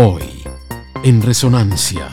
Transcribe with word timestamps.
Hoy, 0.00 0.22
en 1.02 1.20
Resonancia, 1.20 2.08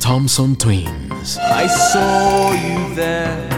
Thompson 0.00 0.56
Twins. 0.56 1.36
I 1.36 1.68
saw 1.68 2.54
you 2.54 2.94
there. 2.94 3.50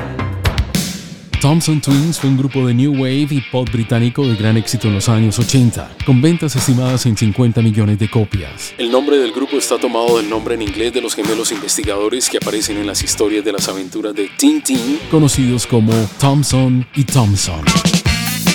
Thompson 1.40 1.80
Twins 1.80 2.18
fue 2.18 2.30
un 2.30 2.36
grupo 2.36 2.66
de 2.66 2.74
New 2.74 2.94
Wave 2.94 3.28
y 3.30 3.40
pop 3.52 3.70
británico 3.70 4.26
de 4.26 4.34
gran 4.34 4.56
éxito 4.56 4.88
en 4.88 4.94
los 4.94 5.08
años 5.08 5.38
80, 5.38 5.98
con 6.04 6.20
ventas 6.20 6.56
estimadas 6.56 7.06
en 7.06 7.16
50 7.16 7.62
millones 7.62 8.00
de 8.00 8.10
copias. 8.10 8.74
El 8.76 8.90
nombre 8.90 9.18
del 9.18 9.30
grupo 9.30 9.56
está 9.56 9.78
tomado 9.78 10.16
del 10.16 10.28
nombre 10.28 10.56
en 10.56 10.62
inglés 10.62 10.92
de 10.92 11.00
los 11.00 11.14
gemelos 11.14 11.52
investigadores 11.52 12.28
que 12.28 12.38
aparecen 12.38 12.78
en 12.78 12.88
las 12.88 13.04
historias 13.04 13.44
de 13.44 13.52
las 13.52 13.68
aventuras 13.68 14.16
de 14.16 14.30
Tintin, 14.36 14.98
conocidos 15.12 15.64
como 15.64 15.92
Thompson 16.18 16.84
y 16.96 17.04
Thompson. 17.04 17.64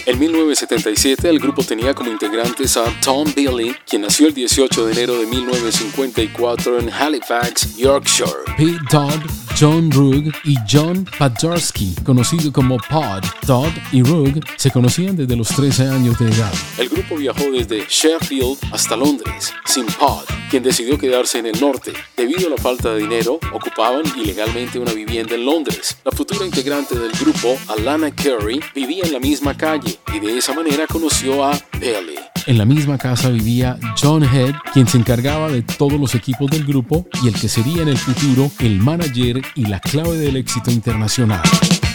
En 0.10 0.18
1977 0.18 1.30
el 1.30 1.38
grupo 1.38 1.62
tenía 1.62 1.94
como 1.94 2.10
integrantes 2.10 2.76
a 2.78 2.86
Tom 3.00 3.32
Billy, 3.36 3.76
quien 3.88 4.02
nació 4.02 4.26
el 4.26 4.34
18 4.34 4.88
de 4.88 4.94
enero 4.94 5.20
de 5.20 5.28
1954 5.28 6.80
en 6.80 6.92
Halifax, 6.92 7.78
Yorkshire, 7.78 8.32
Pete 8.58 8.80
Todd, 8.90 9.22
John 9.60 9.92
Rugg 9.92 10.32
y 10.46 10.56
John 10.72 11.06
Padarski, 11.18 11.94
conocido 12.06 12.50
como 12.54 12.78
Pod. 12.78 13.26
Todd 13.46 13.74
y 13.92 14.02
Rugg 14.04 14.40
se 14.56 14.72
conocían 14.72 15.18
desde 15.18 15.36
los 15.36 15.50
13 15.50 15.90
años 15.90 16.18
de 16.18 16.30
edad. 16.30 16.54
El 16.78 16.88
grupo 16.88 17.18
viajó 17.18 17.44
desde 17.52 17.86
Sheffield 17.90 18.58
hasta 18.72 18.96
Londres, 18.96 19.54
sin 19.66 19.86
Pod, 19.88 20.24
quien 20.50 20.64
decidió 20.64 20.98
quedarse 20.98 21.40
en 21.40 21.48
el 21.48 21.60
norte. 21.60 21.92
Debido 22.16 22.48
a 22.48 22.52
la 22.52 22.58
falta 22.58 22.94
de 22.94 23.02
dinero, 23.02 23.38
ocupaban 23.52 24.04
ilegalmente 24.16 24.80
una 24.80 24.94
vivienda 24.94 25.36
en 25.36 25.46
Londres. 25.46 25.98
La 26.06 26.12
futura 26.14 26.46
integrante 26.46 26.98
del 26.98 27.12
grupo, 27.12 27.58
Alana 27.68 28.16
Curry, 28.16 28.62
vivía 28.74 29.04
en 29.04 29.12
la 29.12 29.20
misma 29.20 29.58
calle 29.58 30.00
y 30.14 30.20
de 30.20 30.38
esa 30.38 30.54
manera 30.54 30.88
conoció 30.88 31.44
a 31.44 31.52
Bailey. 31.74 32.29
En 32.50 32.58
la 32.58 32.66
misma 32.66 32.98
casa 32.98 33.30
vivía 33.30 33.78
John 34.02 34.24
Head, 34.24 34.56
quien 34.74 34.88
se 34.88 34.98
encargaba 34.98 35.50
de 35.50 35.62
todos 35.62 36.00
los 36.00 36.16
equipos 36.16 36.50
del 36.50 36.66
grupo 36.66 37.06
y 37.22 37.28
el 37.28 37.36
que 37.36 37.48
sería 37.48 37.84
en 37.84 37.90
el 37.90 37.98
futuro 38.00 38.50
el 38.58 38.80
manager 38.80 39.40
y 39.54 39.68
la 39.68 39.80
clave 39.80 40.18
del 40.18 40.36
éxito 40.36 40.72
internacional. 40.72 41.44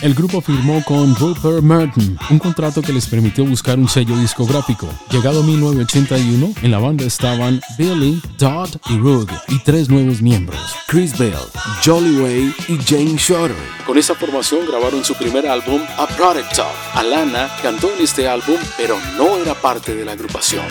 El 0.04 0.12
grupo 0.12 0.42
firmó 0.42 0.84
con 0.84 1.16
Rupert 1.16 1.62
Merton 1.62 2.18
un 2.28 2.38
contrato 2.38 2.82
que 2.82 2.92
les 2.92 3.06
permitió 3.06 3.42
buscar 3.46 3.78
un 3.78 3.88
sello 3.88 4.14
discográfico. 4.18 4.86
Llegado 5.10 5.42
1981, 5.42 6.52
en 6.60 6.70
la 6.70 6.78
banda 6.78 7.06
estaban 7.06 7.58
Billy, 7.78 8.20
Todd 8.36 8.68
y 8.90 8.98
Rugg 8.98 9.30
y 9.48 9.58
tres 9.60 9.88
nuevos 9.88 10.20
miembros, 10.20 10.60
Chris 10.88 11.16
Bell, 11.16 11.32
Jolly 11.82 12.20
Way 12.20 12.54
y 12.68 12.76
Jane 12.84 13.16
Shorter. 13.16 13.56
Con 13.86 13.96
esta 13.96 14.14
formación 14.14 14.66
grabaron 14.68 15.02
su 15.06 15.14
primer 15.14 15.48
álbum, 15.48 15.80
A 15.96 16.06
Product 16.06 16.58
of. 16.58 16.96
Alana 16.96 17.48
cantó 17.62 17.90
en 17.96 18.04
este 18.04 18.28
álbum, 18.28 18.58
pero 18.76 18.98
no 19.16 19.38
era 19.38 19.54
parte 19.54 19.94
de 19.94 20.04
la 20.04 20.12
agrupación. 20.12 20.66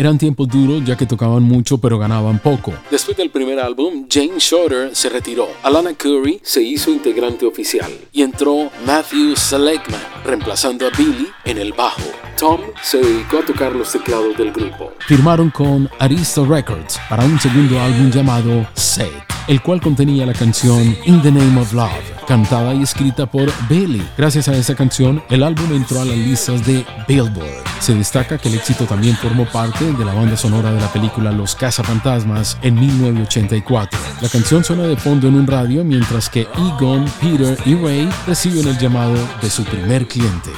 Eran 0.00 0.16
tiempos 0.16 0.48
duros 0.48 0.82
ya 0.82 0.96
que 0.96 1.04
tocaban 1.04 1.42
mucho 1.42 1.76
pero 1.76 1.98
ganaban 1.98 2.38
poco. 2.38 2.72
Después 2.90 3.18
del 3.18 3.28
primer 3.28 3.60
álbum, 3.60 4.06
Jane 4.08 4.38
Shorter 4.38 4.96
se 4.96 5.10
retiró. 5.10 5.46
Alana 5.62 5.92
Curry 5.92 6.40
se 6.42 6.62
hizo 6.62 6.90
integrante 6.90 7.44
oficial 7.44 7.92
y 8.10 8.22
entró 8.22 8.70
Matthew 8.86 9.36
Seligman, 9.36 10.00
reemplazando 10.24 10.86
a 10.86 10.90
Billy 10.96 11.28
en 11.44 11.58
el 11.58 11.74
bajo. 11.74 12.00
Tom 12.38 12.62
se 12.82 12.96
dedicó 12.96 13.40
a 13.40 13.44
tocar 13.44 13.76
los 13.76 13.92
teclados 13.92 14.34
del 14.38 14.52
grupo. 14.52 14.90
Firmaron 15.06 15.50
con 15.50 15.90
Arista 15.98 16.46
Records 16.46 16.98
para 17.10 17.22
un 17.26 17.38
segundo 17.38 17.78
álbum 17.78 18.10
llamado 18.10 18.66
Set, 18.72 19.12
el 19.50 19.62
cual 19.62 19.80
contenía 19.80 20.24
la 20.24 20.32
canción 20.32 20.96
In 21.06 21.20
the 21.22 21.32
Name 21.32 21.60
of 21.60 21.72
Love 21.72 22.20
cantada 22.30 22.72
y 22.72 22.84
escrita 22.84 23.26
por 23.26 23.50
Billy. 23.68 24.06
Gracias 24.16 24.46
a 24.46 24.54
esa 24.54 24.76
canción, 24.76 25.20
el 25.30 25.42
álbum 25.42 25.72
entró 25.72 26.00
a 26.00 26.04
las 26.04 26.16
listas 26.16 26.64
de 26.64 26.86
Billboard. 27.08 27.64
Se 27.80 27.92
destaca 27.92 28.38
que 28.38 28.48
el 28.48 28.54
éxito 28.54 28.84
también 28.84 29.16
formó 29.16 29.46
parte 29.46 29.92
de 29.92 30.04
la 30.04 30.14
banda 30.14 30.36
sonora 30.36 30.72
de 30.72 30.80
la 30.80 30.92
película 30.92 31.32
Los 31.32 31.56
Cazafantasmas 31.56 32.56
en 32.62 32.76
1984. 32.76 33.98
La 34.20 34.28
canción 34.28 34.62
suena 34.62 34.84
de 34.84 34.96
fondo 34.96 35.26
en 35.26 35.34
un 35.34 35.48
radio 35.48 35.82
mientras 35.82 36.30
que 36.30 36.42
Egon, 36.42 37.04
Peter 37.20 37.58
y 37.66 37.74
Ray 37.74 38.08
reciben 38.28 38.68
el 38.68 38.78
llamado 38.78 39.16
de 39.42 39.50
su 39.50 39.64
primer 39.64 40.06
cliente. 40.06 40.50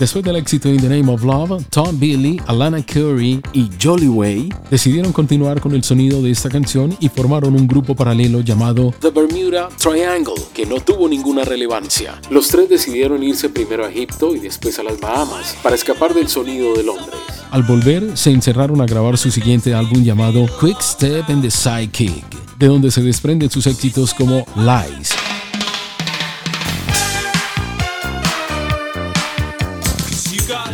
Después 0.00 0.24
del 0.24 0.36
éxito 0.36 0.70
In 0.70 0.78
the 0.78 0.88
Name 0.88 1.12
of 1.12 1.22
Love, 1.22 1.62
Tom 1.68 2.00
Billy, 2.00 2.40
Alana 2.46 2.82
Curry 2.82 3.42
y 3.52 3.68
Jolly 3.78 4.08
Way 4.08 4.48
decidieron 4.70 5.12
continuar 5.12 5.60
con 5.60 5.74
el 5.74 5.84
sonido 5.84 6.22
de 6.22 6.30
esta 6.30 6.48
canción 6.48 6.96
y 7.00 7.10
formaron 7.10 7.54
un 7.54 7.66
grupo 7.66 7.94
paralelo 7.94 8.40
llamado 8.40 8.94
The 9.00 9.10
Bermuda 9.10 9.68
Triangle, 9.76 10.42
que 10.54 10.64
no 10.64 10.80
tuvo 10.80 11.06
ninguna 11.06 11.44
relevancia. 11.44 12.18
Los 12.30 12.48
tres 12.48 12.70
decidieron 12.70 13.22
irse 13.22 13.50
primero 13.50 13.84
a 13.84 13.90
Egipto 13.90 14.34
y 14.34 14.38
después 14.38 14.78
a 14.78 14.84
las 14.84 14.98
Bahamas 14.98 15.54
para 15.62 15.74
escapar 15.74 16.14
del 16.14 16.28
sonido 16.28 16.72
de 16.72 16.82
Londres. 16.82 17.20
Al 17.50 17.64
volver, 17.64 18.16
se 18.16 18.30
encerraron 18.30 18.80
a 18.80 18.86
grabar 18.86 19.18
su 19.18 19.30
siguiente 19.30 19.74
álbum 19.74 20.02
llamado 20.02 20.46
Quick 20.58 20.80
Step 20.80 21.28
and 21.28 21.42
the 21.42 21.50
Sidekick, 21.50 22.24
de 22.58 22.68
donde 22.68 22.90
se 22.90 23.02
desprenden 23.02 23.50
sus 23.50 23.66
éxitos 23.66 24.14
como 24.14 24.46
Lies, 24.56 25.10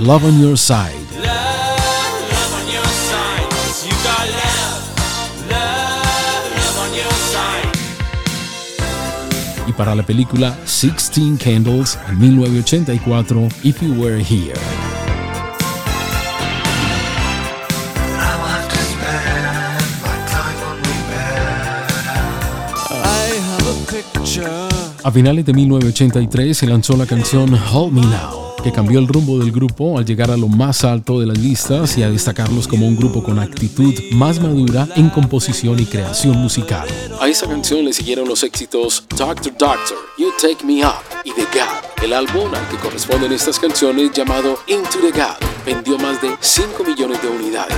Love 0.01 0.25
on 0.25 0.41
Your 0.41 0.59
Side. 0.59 0.93
Y 9.67 9.73
para 9.73 9.95
la 9.95 10.03
película 10.03 10.56
Sixteen 10.67 11.37
Candles 11.39 11.99
en 12.09 12.19
1984, 12.19 13.49
If 13.62 13.83
You 13.83 13.95
Were 13.95 14.23
Here. 14.23 14.53
A 25.03 25.11
finales 25.11 25.47
de 25.47 25.55
1983 25.55 26.59
se 26.59 26.67
lanzó 26.67 26.97
la 26.97 27.06
canción 27.06 27.59
Hold 27.73 27.93
Me 27.95 28.03
Now 28.03 28.46
que 28.66 28.72
cambió 28.72 28.99
el 28.99 29.06
rumbo 29.06 29.38
del 29.38 29.53
grupo 29.53 29.97
al 29.97 30.04
llegar 30.04 30.28
a 30.28 30.37
lo 30.37 30.49
más 30.49 30.82
alto 30.82 31.21
de 31.21 31.27
las 31.27 31.38
listas 31.38 31.97
y 31.99 32.03
a 32.03 32.10
destacarlos 32.10 32.66
como 32.66 32.88
un 32.88 32.97
grupo 32.97 33.22
con 33.22 33.38
actitud 33.38 33.94
más 34.10 34.41
madura 34.41 34.88
en 34.97 35.09
composición 35.09 35.78
y 35.78 35.87
creación 35.87 36.37
musical. 36.38 36.88
A 37.21 37.28
esa 37.28 37.47
canción 37.47 37.84
le 37.84 37.93
siguieron 37.93 38.26
los 38.26 38.43
éxitos 38.43 39.05
Doctor 39.16 39.53
Doctor, 39.56 39.99
You 40.19 40.32
Take 40.43 40.66
Me 40.66 40.84
Up 40.84 41.05
y 41.25 41.31
The 41.31 41.47
Gap. 41.56 42.03
El 42.03 42.12
álbum 42.12 42.53
al 42.53 42.69
que 42.69 42.76
corresponden 42.78 43.31
estas 43.31 43.60
canciones 43.60 44.10
llamado 44.10 44.59
Into 44.66 44.99
the 45.00 45.16
Gap 45.16 45.38
vendió 45.65 45.97
más 45.99 46.21
de 46.21 46.31
5 46.41 46.82
millones 46.82 47.22
de 47.22 47.28
unidades. 47.28 47.76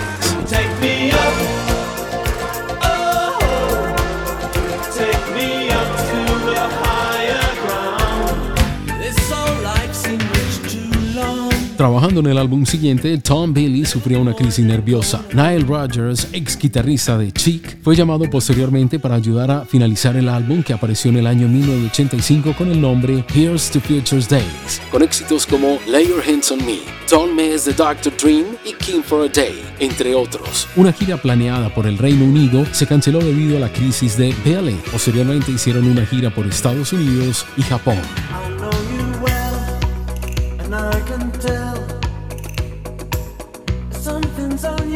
Trabajando 11.78 12.19
en 12.19 12.27
el 12.27 12.39
álbum 12.39 12.66
siguiente, 12.66 13.16
Tom 13.19 13.55
Billy 13.55 13.84
sufrió 13.84 14.21
una 14.21 14.34
crisis 14.34 14.65
nerviosa. 14.65 15.25
Nile 15.33 15.61
Rodgers, 15.61 16.27
ex 16.33 16.59
guitarrista 16.59 17.16
de 17.16 17.31
Chic, 17.31 17.81
fue 17.84 17.94
llamado 17.94 18.28
posteriormente 18.28 18.99
para 18.99 19.15
ayudar 19.15 19.49
a 19.53 19.65
finalizar 19.65 20.16
el 20.16 20.28
álbum 20.28 20.65
que 20.65 20.72
apareció 20.72 21.12
en 21.12 21.19
el 21.19 21.28
año 21.28 21.47
1985 21.47 22.56
con 22.59 22.72
el 22.72 22.81
nombre 22.81 23.25
Here's 23.33 23.71
to 23.71 23.78
Future's 23.78 24.28
Days, 24.28 24.83
con 24.91 25.04
éxitos 25.04 25.47
como 25.47 25.78
Lay 25.86 26.09
Your 26.09 26.21
Hands 26.21 26.51
on 26.51 26.66
Me, 26.66 26.80
Don't 27.09 27.36
Mess 27.36 27.63
the 27.63 27.72
Doctor 27.72 28.13
Dream 28.21 28.47
y 28.65 28.72
King 28.84 29.03
for 29.04 29.25
a 29.25 29.28
Day, 29.28 29.63
entre 29.78 30.16
otros. 30.16 30.66
Una 30.75 30.92
gira 30.92 31.16
planeada 31.16 31.72
por 31.72 31.86
el 31.86 31.97
Reino 31.97 32.25
Unido 32.25 32.66
se 32.72 32.89
canceló 32.89 33.21
debido 33.21 33.57
a 33.57 33.60
la 33.60 33.72
crisis 33.72 34.19
de 34.19 34.34
Billy. 34.45 34.77
Posteriormente 34.91 35.53
hicieron 35.53 35.89
una 35.89 36.04
gira 36.04 36.30
por 36.30 36.45
Estados 36.45 36.92
Unidos 36.92 37.47
y 37.57 37.63
Japón. 37.63 37.98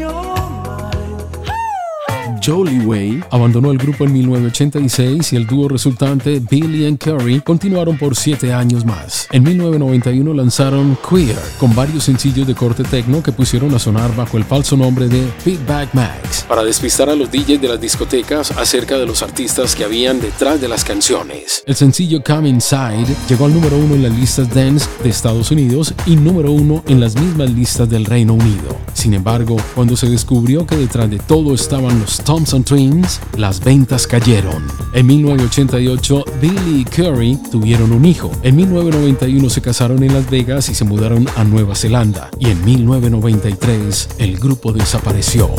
Jolly 0.02 0.31
Way 2.50 3.22
abandonó 3.30 3.70
el 3.70 3.78
grupo 3.78 4.04
en 4.04 4.12
1986 4.14 5.32
y 5.32 5.36
el 5.36 5.46
dúo 5.46 5.68
resultante 5.68 6.40
Billy 6.40 6.86
and 6.86 6.98
Curry 6.98 7.40
continuaron 7.40 7.96
por 7.96 8.16
siete 8.16 8.52
años 8.52 8.84
más. 8.84 9.28
En 9.30 9.44
1991 9.44 10.34
lanzaron 10.34 10.98
Queer, 11.08 11.38
con 11.60 11.72
varios 11.74 12.04
sencillos 12.04 12.46
de 12.46 12.54
corte 12.54 12.82
techno 12.82 13.22
que 13.22 13.30
pusieron 13.30 13.72
a 13.74 13.78
sonar 13.78 14.14
bajo 14.16 14.38
el 14.38 14.44
falso 14.44 14.76
nombre 14.76 15.08
de 15.08 15.24
Bag 15.68 15.88
Max, 15.92 16.44
para 16.48 16.64
despistar 16.64 17.08
a 17.08 17.14
los 17.14 17.30
DJs 17.30 17.60
de 17.60 17.68
las 17.68 17.80
discotecas 17.80 18.50
acerca 18.52 18.98
de 18.98 19.06
los 19.06 19.22
artistas 19.22 19.76
que 19.76 19.84
habían 19.84 20.20
detrás 20.20 20.60
de 20.60 20.66
las 20.66 20.84
canciones. 20.84 21.62
El 21.64 21.76
sencillo 21.76 22.22
Come 22.24 22.48
Inside 22.48 23.06
llegó 23.28 23.44
al 23.44 23.54
número 23.54 23.76
uno 23.76 23.94
en 23.94 24.02
las 24.02 24.12
listas 24.12 24.52
dance 24.52 24.88
de 25.02 25.10
Estados 25.10 25.52
Unidos 25.52 25.94
y 26.06 26.16
número 26.16 26.50
uno 26.50 26.82
en 26.88 26.98
las 26.98 27.14
mismas 27.14 27.50
listas 27.50 27.88
del 27.88 28.04
Reino 28.04 28.34
Unido. 28.34 28.76
Sin 28.94 29.14
embargo, 29.14 29.56
cuando 29.74 29.96
se 29.96 30.08
descubrió 30.08 30.66
que 30.66 30.76
detrás 30.76 31.08
de 31.08 31.18
todo 31.18 31.54
estaban 31.54 32.00
los 32.00 32.20
Thompson 32.32 32.64
Twins, 32.64 33.20
las 33.36 33.62
ventas 33.62 34.06
cayeron. 34.06 34.66
En 34.94 35.06
1988, 35.06 36.24
Billy 36.40 36.80
y 36.80 36.84
Curry 36.86 37.38
tuvieron 37.50 37.92
un 37.92 38.06
hijo. 38.06 38.30
En 38.42 38.56
1991 38.56 39.50
se 39.50 39.60
casaron 39.60 40.02
en 40.02 40.14
Las 40.14 40.30
Vegas 40.30 40.70
y 40.70 40.74
se 40.74 40.86
mudaron 40.86 41.28
a 41.36 41.44
Nueva 41.44 41.74
Zelanda. 41.74 42.30
Y 42.38 42.48
en 42.48 42.64
1993, 42.64 44.08
el 44.16 44.38
grupo 44.38 44.72
desapareció. 44.72 45.50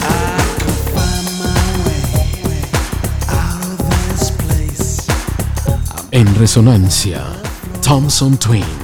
En 6.10 6.34
resonancia, 6.34 7.24
Thompson 7.84 8.36
Twins. 8.38 8.83